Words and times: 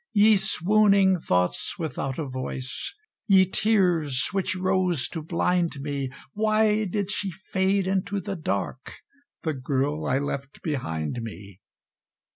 Ye 0.13 0.35
swooning 0.35 1.19
thoughts 1.19 1.77
without 1.77 2.17
a 2.17 2.25
voice 2.25 2.95
ye 3.27 3.45
tears 3.47 4.29
which 4.31 4.55
rose 4.55 5.07
to 5.09 5.21
blind 5.21 5.79
me, 5.79 6.09
Why 6.33 6.85
did 6.85 7.11
she 7.11 7.29
fade 7.29 7.85
into 7.85 8.19
the 8.19 8.35
Dark, 8.35 8.95
the 9.43 9.53
Girl 9.53 10.07
I 10.07 10.17
left 10.17 10.63
behind 10.63 11.21
me. 11.21 11.59